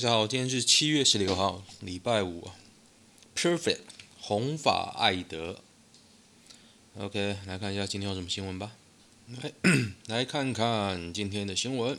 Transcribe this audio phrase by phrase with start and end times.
[0.00, 2.48] 大家好，今天是七月十六号，礼拜五。
[3.36, 3.80] Perfect，
[4.18, 5.60] 红发艾德。
[6.96, 8.72] OK，来看一下今天有什么新闻吧。
[9.28, 9.52] 来，
[10.08, 11.98] 来看看今天的新闻。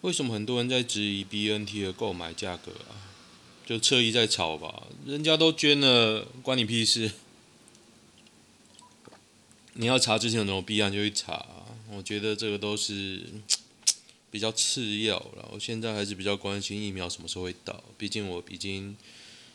[0.00, 3.12] 为什么很多人在质疑 BNT 的购买价格啊？
[3.66, 7.10] 就侧翼在炒吧，人家都捐了，关你屁事。
[9.74, 11.46] 你要查之前有什么弊案就去查，
[11.90, 13.26] 我觉得这个都是。
[14.30, 18.96] 比较次要了，我现在还是比较关心疫苗什么时候会到，毕竟我已经，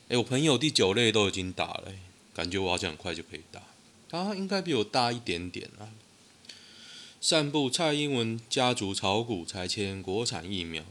[0.09, 1.94] 哎，我朋友第九类都已经打了，
[2.34, 3.62] 感觉我好像很快就可以打，
[4.09, 5.91] 他应该比我大一点点啊。
[7.22, 10.84] 散布蔡英文家族炒股拆迁国产疫苗，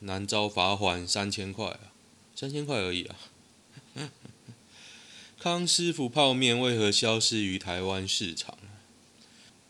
[0.00, 1.92] 难遭罚款三千块啊，
[2.36, 3.16] 三千块而已啊。
[5.40, 8.56] 康师傅泡面为何消失于台湾市场？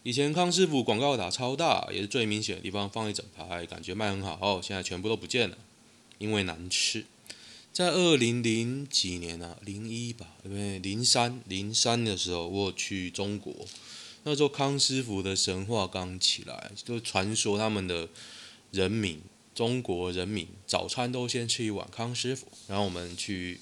[0.04, 4.60] 以前康师傅广告打超大，也是最明显的地方，放一整排，感觉卖很好。
[4.60, 5.56] 现在全部都不见了，
[6.18, 7.06] 因为难吃。
[7.72, 13.54] 在二零零几年啊，零一吧，因为零三零三的时候，我去中国，
[14.24, 18.08] 那时候康师傅的神话刚起来，就传说他们的
[18.72, 19.22] 人民，
[19.54, 23.60] 中国人民早餐都先吃一碗康师傅，然后我们去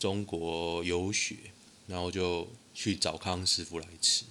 [0.00, 1.36] 中国游学，
[1.86, 4.24] 然后就去找康师傅来吃。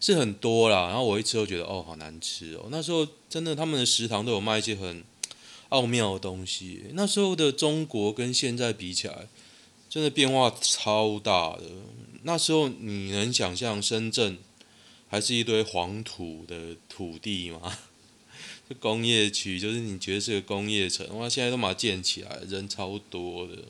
[0.00, 2.68] 是很多啦，然后我一吃都觉得哦，好难吃哦。
[2.70, 5.02] 那时候真的，他们的食堂都有卖一些很
[5.70, 6.84] 奥妙的东西。
[6.92, 9.28] 那时候的中国跟现在比起来，
[9.90, 11.64] 真的变化超大的。
[12.22, 14.38] 那时候你能想象深圳
[15.08, 17.78] 还是一堆黄土的土地吗？
[18.68, 23.64] 这工业区就是你觉得是个工业城，哇，现在都把它建起来，人超多的。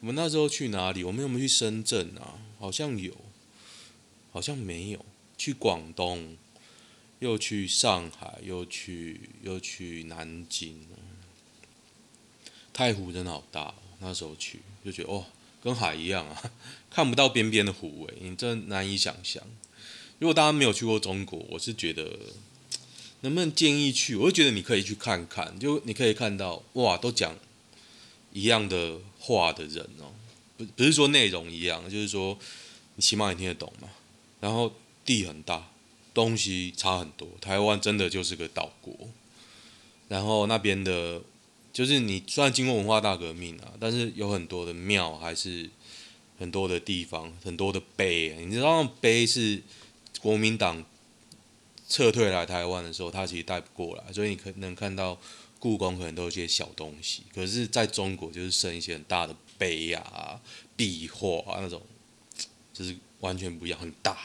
[0.00, 1.04] 我们那时候去哪里？
[1.04, 2.34] 我们有没有去深圳啊？
[2.58, 3.12] 好像有，
[4.32, 5.04] 好像没有。
[5.46, 6.36] 去广东，
[7.20, 10.84] 又去上海，又去又去南京，
[12.72, 13.72] 太湖真的好大。
[14.00, 15.24] 那时候去就觉得哦，
[15.62, 16.50] 跟海一样啊，
[16.90, 19.40] 看不到边边的湖诶，你真难以想象。
[20.18, 22.18] 如果大家没有去过中国，我是觉得
[23.20, 24.16] 能不能建议去？
[24.16, 27.36] 我就觉得你可以去看看，就你可以看到哇，都讲
[28.32, 30.10] 一样的话的人哦，
[30.56, 32.36] 不不是说内容一样，就是说
[32.96, 33.88] 你起码你听得懂嘛，
[34.40, 34.74] 然后。
[35.06, 35.70] 地很大，
[36.12, 37.28] 东西差很多。
[37.40, 38.94] 台湾真的就是个岛国，
[40.08, 41.22] 然后那边的，
[41.72, 45.70] 就是你虽然经过文化大革命啊，但是有很多的庙，还是
[46.38, 48.36] 很多的地方，很多的碑。
[48.44, 49.62] 你知道碑是
[50.20, 50.84] 国民党
[51.88, 55.18] 撤退来台湾的时候，他其实带不过来，所以你可能看到
[55.58, 60.40] 故宫可能都有些小东西，可是在中国就是剩一些很大的碑啊、
[60.76, 61.80] 壁画啊那种，
[62.72, 64.18] 就是完全不一样，很大。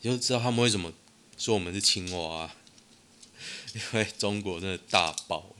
[0.00, 0.92] 你就知道他们为什么
[1.36, 2.54] 说我们是青蛙啊，
[3.74, 5.54] 因为中国真的大爆。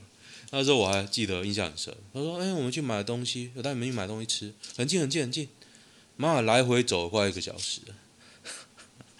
[0.51, 5.49] 那时候我还记得印象很深，他说：“哎，我们去买东西，我带你们去买东西吃，很近很近很近，
[6.15, 7.81] 妈来回走快一个小时。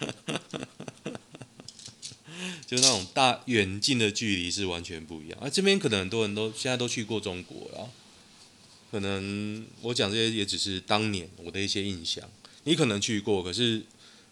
[2.66, 5.38] 就那种大远近的距离是完全不一样。
[5.38, 7.90] 啊，这边可能很多人都现在都去过中国了，
[8.90, 12.26] 可能我讲这些也只是当年我的一些印象。
[12.64, 13.84] 你可能去过，可是。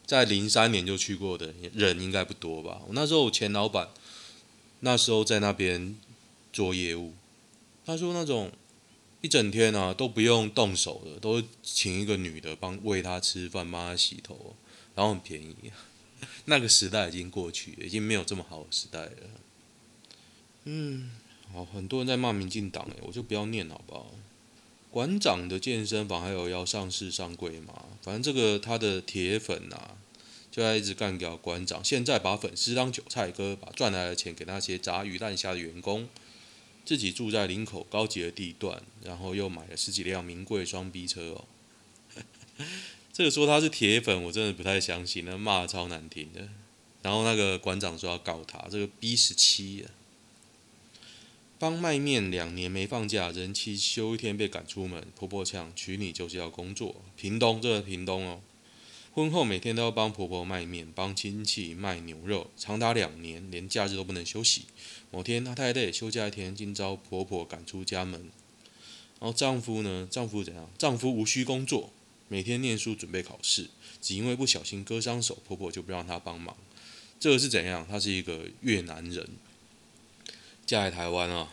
[0.07, 2.81] 在零三年就去过的人应该不多吧？
[2.87, 3.89] 我那时候我前老板
[4.81, 5.97] 那时候在那边
[6.53, 7.13] 做业务，
[7.85, 8.53] 他说那种
[9.21, 14.55] 一整天啊都不用动手的，都请一个女的帮喂他吃饭、帮他洗头，
[14.95, 15.55] 然后很便宜。
[16.47, 19.11] 那个时代已经过去，已经没有这么好的时代了。
[20.65, 21.11] 嗯，
[21.53, 24.15] 好，很多人在骂民进党，哎，我就不要念好不好？
[24.97, 27.85] 馆长的健身房还有要上市上柜吗？
[28.01, 29.99] 反正这个他的铁粉呐、啊，
[30.51, 31.85] 就在一直干掉馆长。
[31.85, 36.09] 现在把粉丝当韭菜割，把赚来的钱给那些杂鱼烂虾的员工，
[36.87, 41.45] 自己住在林口高级的地段，然后又买了十几辆名贵双 B 车哦。
[43.13, 46.49] 这个说他是铁粉，我真的不太相信，那骂的超难听的。
[47.03, 49.93] 然后那个馆长说要告他，这个 B 十七啊，
[51.59, 56.97] 帮卖面两年没放假，人妻休一天被赶出门，婆婆呛娶你就是要工作。
[57.17, 58.41] 屏东这个屏东哦，
[59.15, 64.67] 婚后每天都要帮婆婆卖面，帮亲戚卖牛肉，长达两年，连假日都不能休息。
[65.11, 68.31] 某天她太累，休假一天，竟遭婆婆赶出家门。
[69.19, 70.07] 然后丈夫呢？
[70.11, 70.69] 丈夫怎样？
[70.77, 71.91] 丈夫无需工作。
[72.29, 73.71] 每天念书准备考试，
[74.03, 76.55] 只因为不小心割伤手，婆婆就不让他帮忙。
[77.19, 77.87] 这个是怎样？
[77.89, 79.27] 他是一个越南人，
[80.67, 81.49] 嫁来台湾啊，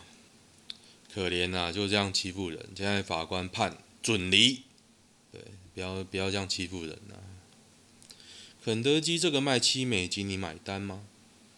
[1.14, 2.58] 可怜啊，就这样欺负人。
[2.76, 4.62] 现在法官判准离，
[5.30, 5.40] 对，
[5.72, 7.14] 不要不要这样欺负人啊。
[8.64, 11.04] 肯德基这个卖七美金，你买单吗？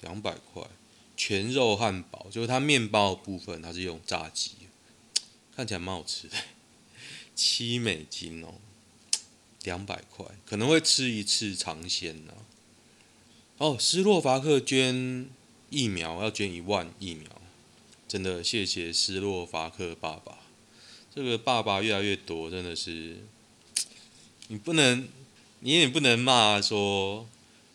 [0.03, 0.63] 两百块，
[1.17, 4.51] 全肉汉堡，就是它面包部分，它是用炸鸡，
[5.57, 6.37] 看起来蛮好吃的，
[7.35, 8.55] 七美金哦。
[9.63, 12.35] 两百块可能会吃一次尝鲜呢。
[13.59, 15.29] 哦，斯洛伐克捐
[15.71, 17.29] 疫苗要捐一万疫苗，
[18.09, 20.39] 真的谢谢斯洛伐克爸爸。
[21.15, 23.17] 这个爸爸越来越多，真的是
[24.49, 25.09] 你不能，
[25.61, 27.29] 你也不能骂说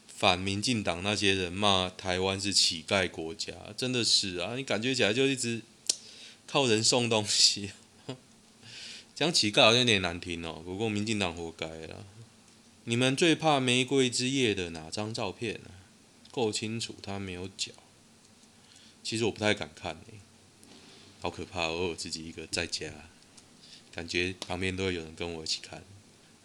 [0.07, 5.61] 反民进党那些人骂台湾是乞丐国家，真的是啊，你感觉起来就一直
[6.47, 7.71] 靠人送东西。
[9.15, 12.05] 讲乞丐好像有点难听哦，不过民进党活该了。
[12.85, 15.83] 你们最怕玫瑰之夜的哪张照片啊？
[16.31, 17.73] 够清楚，他没有脚。
[19.03, 20.20] 其实我不太敢看诶，
[21.21, 21.89] 好可怕哦！
[21.89, 22.91] 我自己一个在家，
[23.93, 25.83] 感觉旁边都会有人跟我一起看。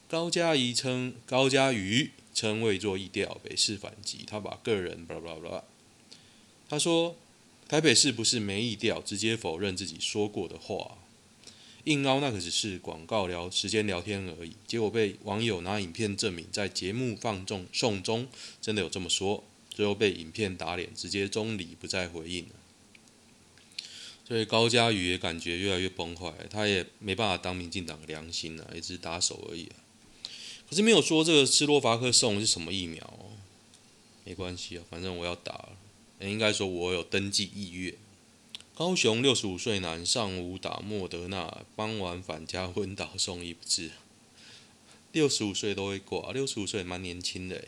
[0.07, 5.65] 高嘉瑜称高嘉瑜称未做疫调，北市反击，他把个人巴拉巴拉。
[6.69, 7.17] 他说
[7.67, 10.99] 台北市不是没疫调，直接否认自己说过的话。
[11.85, 18.29] 硬凹那可只是广告聊时间聊天而已，结果被网友拿影片证明，在节目放送送中
[18.61, 22.51] 真的有这么说，最后被影片打脸，直接中离不再回应了。
[24.27, 29.71] 所以高嘉瑜也感觉越来越崩坏，他也没办法当民进党的良心了，一直打手而已。
[30.69, 33.31] 可是没有说这个斯洛伐克送的是什么疫苗，
[34.25, 35.79] 没关系啊，反正我要打了，
[36.21, 37.95] 应该说我有登记意愿。
[38.75, 43.93] 高雄六十五岁男上午打莫德纳，傍晚返家昏倒，送医不治。
[45.13, 47.65] 六十五岁都会挂，六十五岁蛮年轻的。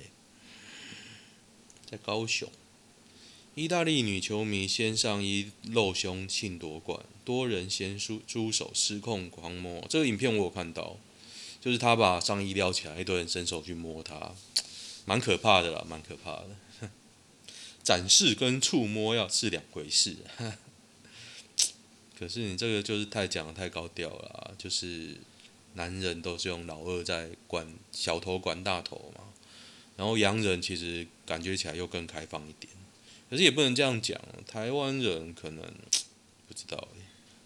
[1.88, 2.50] 在高雄，
[3.58, 9.84] 意大利女球迷掀上衣露胸庆夺冠，多人先出猪手失控狂摸。
[9.90, 10.96] 这个影片我有看到，
[11.60, 14.32] 就是她把上衣撩起来，一堆人伸手去摸她，
[15.06, 16.90] 蛮可怕的啦，蛮可怕的。
[17.82, 20.19] 展示跟触摸要是两回事。
[22.17, 25.17] 可是你这个就是太讲得太高调了，就是
[25.74, 29.24] 男人都是用老二在管小头管大头嘛，
[29.96, 32.72] 然后洋人其实感觉起来又更开放一点，
[33.29, 35.65] 可是也不能这样讲，台湾人可能
[36.49, 36.89] 不知道，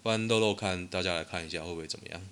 [0.02, 2.28] 不然豆豆看大家来看一下会不会怎么样？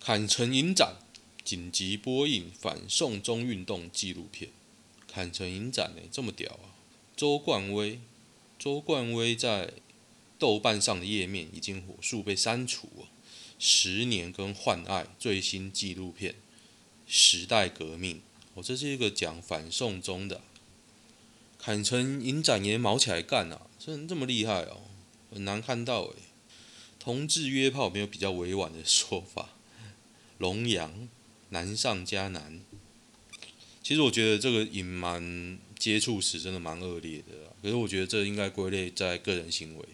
[0.00, 0.96] 坎城影展
[1.44, 4.50] 紧急播映反送中运动纪录片，
[5.06, 6.74] 坎城影展呢这么屌啊？
[7.16, 8.00] 周冠威，
[8.58, 9.72] 周冠威在。
[10.36, 12.88] 豆瓣上的页面已经火速被删除。
[13.58, 16.32] 十年跟换爱最新纪录片
[17.06, 18.16] 《时代革命》，
[18.52, 20.42] 哦，这是一个讲反送中的。
[21.64, 23.62] 坦诚影展也卯起来干啊！
[23.78, 24.82] 这人这么厉害哦，
[25.32, 26.16] 很难看到诶。
[27.00, 29.48] 同志约炮没有比较委婉的说法。
[30.36, 31.08] 龙阳
[31.48, 32.60] 难上加难。
[33.82, 39.84] 其实我觉得这个隐瞒接触史真的蛮恶劣的，可是我觉得这应该归类在个人行为。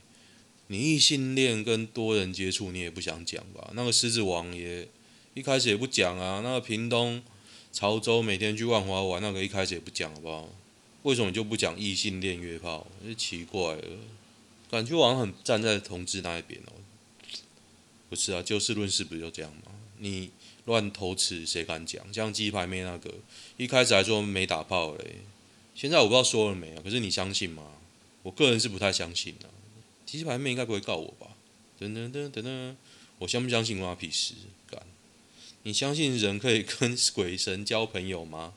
[0.66, 3.70] 你异性恋跟多人接触，你也不想讲吧？
[3.74, 4.88] 那个狮子王也
[5.34, 6.40] 一开始也不讲啊。
[6.42, 7.22] 那个屏东
[7.72, 10.48] 潮州每天去万华玩，那个一开始也不讲，好不好？
[11.02, 12.86] 为什么就不讲异性恋约炮？
[13.06, 13.82] 就奇怪了，
[14.70, 16.72] 感觉好像很站在同志那一边哦。
[18.08, 19.72] 不是啊，就事论事不就这样吗？
[19.98, 20.30] 你
[20.66, 22.12] 乱投词，谁敢讲？
[22.12, 23.14] 像鸡排妹那个，
[23.56, 25.16] 一开始还说没打炮嘞，
[25.74, 26.80] 现在我不知道说了没啊？
[26.82, 27.64] 可是你相信吗？
[28.22, 29.48] 我个人是不太相信的。
[30.04, 31.28] 鸡排妹应该不会告我吧？
[31.78, 32.76] 等等等等等，
[33.20, 34.34] 我相不相信关我屁事？
[34.68, 34.82] 干，
[35.62, 38.52] 你相信人可以跟鬼神交朋友吗？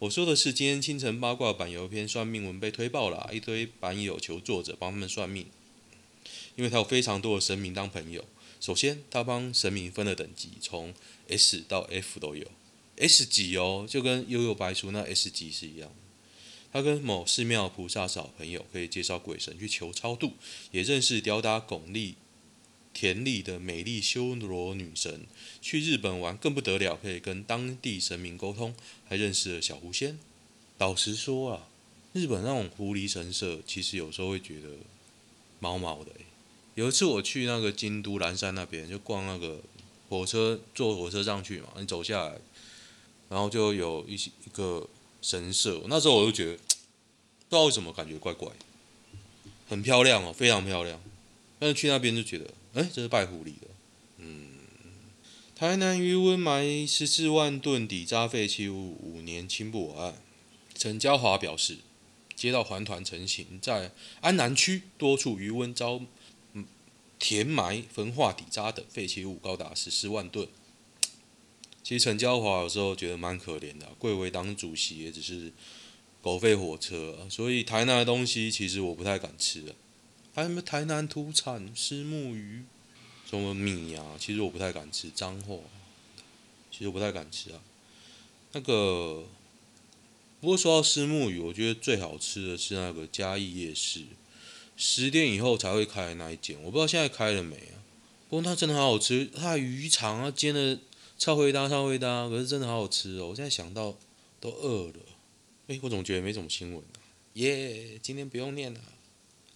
[0.00, 5.46] 我说的是今天清晨八卦版有一篇算命文被推爆了，一堆版友求作者帮他们算命，
[6.54, 8.24] 因为他有非常多的神明当朋友。
[8.60, 10.94] 首先，他帮神明分了等级，从
[11.26, 12.46] S 到 F 都有。
[12.96, 15.90] S 级哦，就跟幽游白书那 S 级是一样。
[16.72, 20.34] 他跟某寺庙菩萨是好朋友，可以介绍鬼神去求超度，
[20.70, 22.14] 也认识吊打巩俐、
[22.92, 25.26] 田丽的美丽修罗女神。
[25.60, 28.74] 去日本玩更不得了，可以跟当地神明沟通，
[29.06, 30.18] 还认识了小狐仙。
[30.78, 31.68] 老实说啊，
[32.12, 34.68] 日本那种狐狸神社，其实有时候会觉得
[35.60, 36.12] 毛毛的。
[36.74, 39.60] 有一次我去那个京都岚山那边，就逛那个
[40.08, 42.38] 火车，坐火车上去嘛，你走下来，
[43.28, 44.88] 然后就有一些一个。
[45.20, 46.60] 神社，那时候我就觉得，不
[47.50, 48.48] 知道为什么感觉怪怪，
[49.68, 51.00] 很漂亮哦，非常漂亮。
[51.58, 53.66] 但是去那边就觉得，哎，这是拜狐狸的。
[54.18, 54.58] 嗯，
[55.54, 60.14] 台南余温埋十四万吨底渣废弃物，五年清不完。
[60.74, 61.78] 陈椒华表示，
[62.36, 66.00] 街道环团成型，在安南区多处余温遭
[67.18, 70.46] 填埋、焚化底渣等废弃物，高达十四万吨。
[71.82, 75.50] 其实陈椒华有时候觉得蛮可怜的，贵为党主席也只是
[76.20, 79.74] 狗吠火车，所以台南的东西其实我不太敢吃。
[80.38, 82.62] 还有什么台南土产虱目鱼，
[83.28, 85.10] 什么米啊，其实我不太敢吃。
[85.10, 85.64] 脏货，
[86.70, 87.60] 其实我不太敢吃啊。
[88.52, 89.24] 那个，
[90.40, 94.04] 不过说到虱目鱼，我觉得最好吃的是那个嘉义夜市，
[94.76, 97.82] 十点以后才会开的那一间，我不知道现在开了没啊。
[98.28, 100.78] 不过它真的好好吃，它的鱼肠啊煎的。
[101.18, 103.30] 超回答，超回答，可是真的好好吃哦！
[103.30, 103.98] 我现在想到
[104.38, 105.00] 都饿了。
[105.66, 107.02] 哎，我总觉得没什么新闻啊。
[107.32, 108.80] 耶，今天不用念了。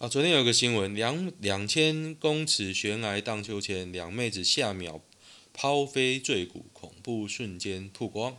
[0.03, 4.99] 啊昨天有个新闻，两两千公尺悬崖荡秋千，两妹子下秒
[5.53, 8.35] 抛飞坠谷，恐怖瞬间曝光。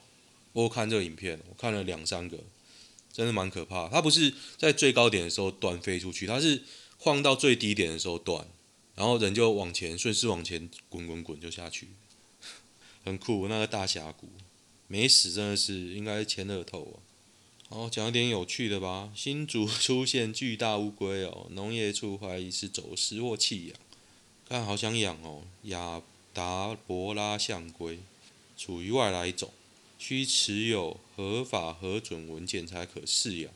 [0.52, 2.36] 我看这个影片，我看了两三个，
[3.10, 3.88] 真的蛮可怕。
[3.88, 6.62] 它不是在最高点的时候断飞出去，它是
[6.98, 8.46] 晃到最低点的时候断，
[8.94, 11.88] 然后人就往前顺势往前滚滚滚就下去。
[13.02, 14.28] 很酷，那个大峡谷
[14.86, 17.03] 没死，真的是应该签乐透啊。
[17.74, 19.10] 好，讲一点有趣的吧。
[19.16, 23.76] 新竹出现巨大乌龟哦， 农业处怀疑是走私或弃养。
[24.48, 26.00] 看，好想养哦，亚
[26.32, 27.98] 达伯拉象龟，
[28.56, 29.52] 属于外来种，
[29.98, 33.52] 需持有合法核准文件才可饲养。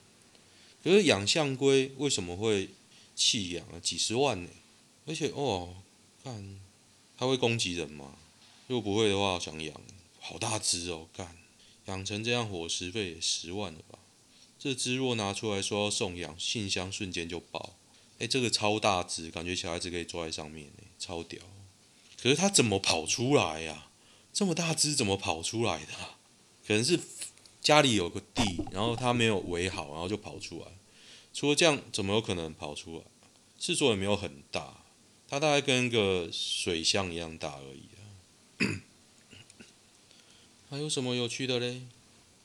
[0.82, 2.70] 可是养象龟为什么会
[3.14, 3.78] 弃养啊？
[3.80, 4.50] 几十万呢？
[5.06, 5.76] 而且哦，
[6.24, 6.58] 看
[7.16, 8.16] 它会攻击人吗？
[8.66, 9.80] 如果不会的话，想养，
[10.18, 11.36] 好大只哦，干，
[11.86, 13.97] 养成这样伙食费也十万了吧？
[14.58, 17.76] 这只若拿出来说要送养，信箱瞬间就爆。
[18.18, 21.40] 哎，这个超大只，感觉小孩子可以坐在上面，超屌。
[22.20, 23.90] 可是它怎么跑出来呀？
[24.32, 25.92] 这么大只怎么跑出来的？
[26.66, 26.98] 可能是
[27.60, 30.66] 家里有个地，然后它没有围好，然后就跑出来。
[31.32, 33.04] 除了这样，怎么有可能跑出来？
[33.60, 34.84] 是说也没有很大，
[35.28, 38.02] 它大概跟一个水箱一样大而已啊。
[40.70, 41.82] 还有什么有趣的嘞？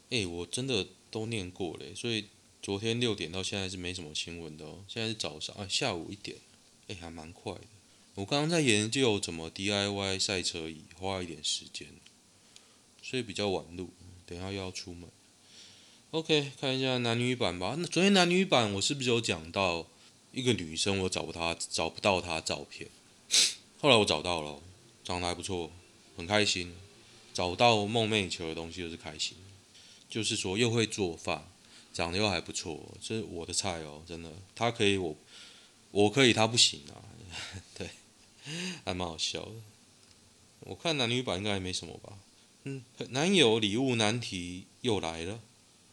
[0.09, 2.25] 诶，我真的都念过嘞，所以
[2.59, 4.83] 昨天六点到现在是没什么新闻的哦。
[4.87, 6.37] 现在是早上啊，下午一点，
[6.87, 7.61] 诶，还蛮快的。
[8.15, 11.87] 我刚刚在研究怎么 DIY 赛车椅，花一点时间，
[13.03, 13.91] 所以比较晚录。
[14.25, 15.07] 等下又要出门。
[16.09, 17.75] OK，看一下男女版吧。
[17.77, 19.85] 那昨天男女版我是不是有讲到
[20.31, 22.89] 一个女生，我找不她，找不到她照片，
[23.79, 24.59] 后来我找到了，
[25.03, 25.71] 长得还不错。
[26.15, 26.73] 很开心，
[27.33, 29.35] 找到梦寐以求的东西就是开心，
[30.13, 31.43] 就是说又会做饭，
[31.91, 34.31] 长得又还不错，这是我的菜哦，真的。
[34.53, 35.17] 他可以我，
[35.89, 37.01] 我可以他不行啊，
[37.73, 37.89] 对，
[38.85, 39.53] 还蛮好笑的。
[40.59, 42.19] 我看男女版应该还没什么吧？
[42.65, 45.39] 嗯，男友礼物难题又来了，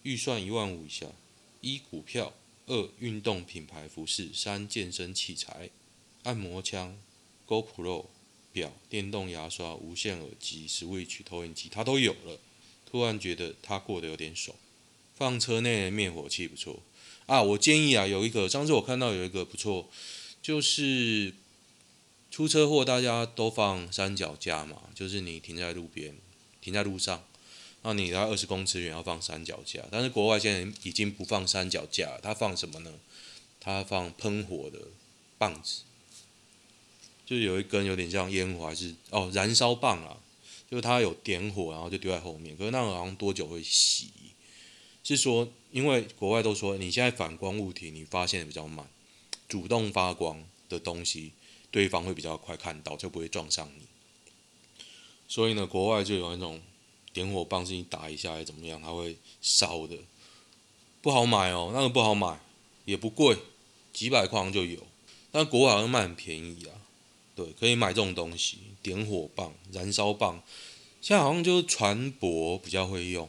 [0.03, 1.07] 预算一万五以下，
[1.63, 2.35] 一股票，
[2.67, 5.71] 二运动品牌服饰，三健身器材，
[6.25, 6.95] 按摩枪
[7.49, 8.05] ，GoPro。
[8.53, 12.37] 表、电动牙刷、无线耳机、Switch 投影机，他都有了。
[12.91, 14.57] 突然觉得他过得有点爽。
[15.15, 16.83] 放车内的灭火器不错
[17.27, 17.43] 啊！
[17.43, 19.89] 我建议啊，有一个上次我看到有一个不错，
[20.41, 21.35] 就是
[22.31, 26.17] 出车祸大家都放三脚架嘛，就是你停在路边、
[26.63, 27.23] 停在路上，
[27.83, 29.85] 那你在二十公尺远要放三脚架。
[29.91, 32.95] 但是国外现在已经不放三脚架，他放什么呢？
[33.61, 34.79] 他放喷火的
[35.37, 35.83] 棒子。
[37.27, 40.17] 就是有一根有点像烟火，还是哦燃烧棒啊？
[40.71, 42.57] 就是它有点火，然后就丢在后面。
[42.57, 44.05] 可是那个好像多久会熄？
[45.03, 48.89] 是说，因为国外都说你现在反光物体你发现的比较慢，
[49.49, 51.33] 主动发光的东西
[51.73, 53.87] 对方会比较快看到，就不会撞上你。
[55.27, 56.61] 所以呢，国外就有那种
[57.13, 59.97] 点火棒，是你打一下还怎么样，它会烧的，
[61.03, 62.39] 不好买哦，那个不好买，
[62.85, 63.37] 也不贵，
[63.93, 64.87] 几百块好像就有。
[65.33, 66.75] 但国外好像卖很便宜啊。
[67.43, 70.43] 对，可以买这种东西，点火棒、燃烧棒，
[71.01, 73.27] 现在好像就是船舶比较会用。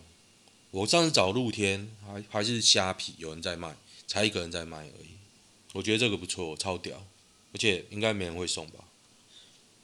[0.72, 3.74] 我上次找露天还还是虾皮有人在卖，
[4.06, 5.08] 才一个人在卖而已。
[5.72, 7.06] 我觉得这个不错，超屌，
[7.53, 8.84] 而且应该没人会送吧。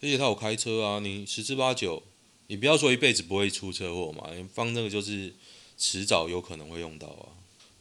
[0.02, 2.04] 而且他有开车啊，你十之八九，
[2.48, 5.34] 你不要说一辈子不会出车祸嘛，你放那个就是
[5.78, 7.30] 迟早有可能会用到啊。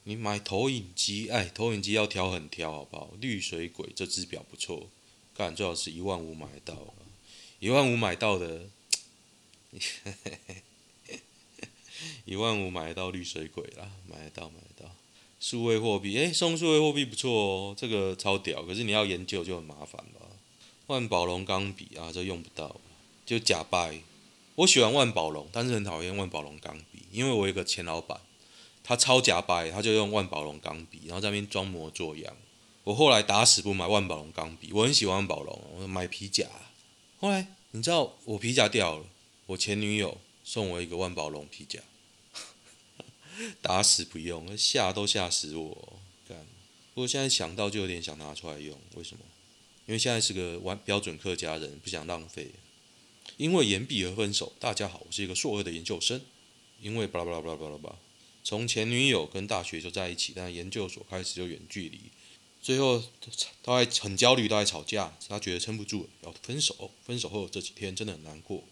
[0.04, 3.10] 你买投影机，哎，投影机要挑很挑，好不好？
[3.20, 4.88] 绿水鬼这只表不错，
[5.36, 6.74] 干最好是一万五买到，
[7.58, 8.62] 一万五买到的，
[12.24, 14.90] 一万五买到绿水鬼啦，买得到买得到。
[15.38, 20.26] 数位货币，哎，送数位货币不错哦，这个超屌，可是你要研究就很麻烦吧？
[20.86, 22.80] 万宝龙钢笔啊，这用不到，
[23.26, 24.00] 就假掰。
[24.54, 28.18] 我喜欢万宝龙，但是很讨厌万宝龙钢笔，因为我有个前老板。
[28.82, 32.36] 他超假掰，他就用万宝龙钢笔，然后在那边装模作样。
[32.86, 36.46] 我后来打死不买万宝龙钢笔，我很喜欢万宝龙，我买皮夹。
[37.18, 39.04] 后来你知道我皮夹掉了，
[39.46, 41.80] 我前女友送我一个万宝龙皮夹，
[43.60, 45.98] 打死不用，吓都吓死我。
[46.28, 46.46] 干，
[46.94, 49.24] 不过现在想到就有点想拿出来用，为什么？
[49.86, 52.52] 因为现在是个完标准客家人，不想浪费。
[53.36, 54.52] 因为岩壁而分手。
[54.60, 56.20] 大家好，我是一个硕二的研究生。
[56.80, 57.96] 因为巴拉巴拉巴拉巴拉巴。
[58.44, 62.00] 从前女友跟大学就在一起，但研究所开始就远距离，
[62.66, 63.00] 最后
[63.62, 66.90] 他还很焦虑，都在吵架，他觉得撑不住了，要分手。
[67.04, 68.64] 分手后这几天真的很难过，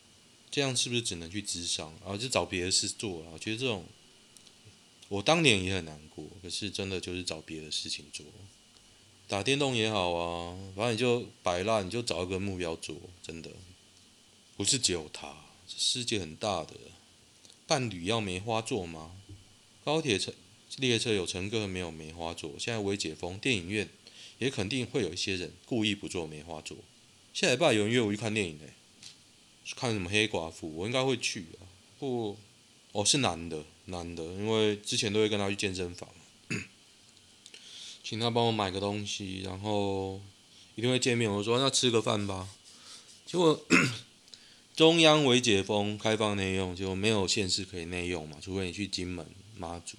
[0.50, 3.30] 这样是不是只能去咨商，然后就找别的事做了？
[3.32, 3.84] 我觉得这种，
[5.06, 8.26] 我当年也很难过，可是真的就是找别的事情做，
[9.28, 13.48] 打电动也好啊，反正你就摆烂，你就找一个目标做，真的，
[14.56, 16.74] 不是只有他，世界很大的，
[17.68, 19.12] 伴侣要梅花座吗？
[19.84, 20.34] 高铁乘
[20.78, 23.88] 列车有乘客没有梅花座，现在微解封，电影院
[24.38, 26.76] 也肯定会有一些人故意不坐梅花座。
[27.32, 28.64] 下礼拜有人约我去看电影呢，
[29.76, 31.66] 看什么黑寡妇，我应该会去啊。
[31.98, 32.36] 不，
[32.92, 36.08] 哦是男的，男的，因为之前都会跟他去健身房，
[38.02, 40.20] 请他帮我买个东西，然后
[40.74, 41.30] 一定会见面。
[41.30, 42.48] 我说那吃个饭吧，
[43.24, 43.64] 结果
[44.74, 49.24] 中央微解封开放内用，就没有县市可以内用嘛，除非你去金门。
[49.56, 49.96] 妈祖，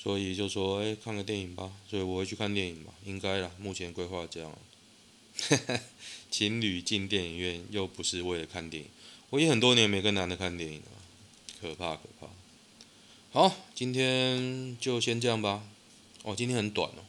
[0.00, 1.72] 所以就说，哎、看个电影吧。
[1.90, 3.50] 所以我会去看电影嘛，应该啦。
[3.58, 4.56] 目前规划这样。
[6.30, 8.90] 情侣进电影院又不是为了看电影，
[9.30, 10.88] 我也很多年没跟男的看电影了，
[11.60, 12.28] 可怕可怕。
[13.30, 15.62] 好，今天就先这样吧。
[16.24, 17.04] 哦，今天很短哦。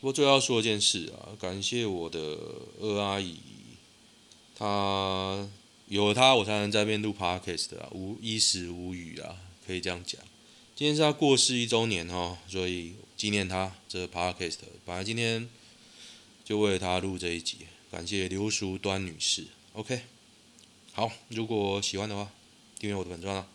[0.00, 2.18] 不过最后要说一件事啊，感谢我的
[2.80, 3.38] 二阿姨，
[4.54, 5.46] 她
[5.88, 10.20] 有了她，我才能在边录 podcast 啊，无衣食无语啊，可以这样讲。
[10.76, 15.48] 今天是他过世一周年哦，所以纪念他这个 podcast，本来今天
[16.44, 17.60] 就为了他录这一集，
[17.90, 19.46] 感谢刘淑端女士。
[19.72, 20.02] OK，
[20.92, 22.30] 好，如果喜欢的话，
[22.78, 23.46] 订阅我的本专啊。